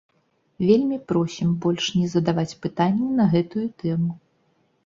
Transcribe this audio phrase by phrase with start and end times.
[0.69, 4.17] Вельмі просім больш не задаваць пытанні на гэтую тэму.